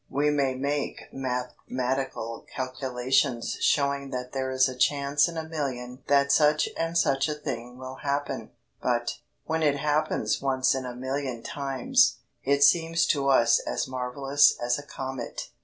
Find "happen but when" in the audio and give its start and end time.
7.97-9.61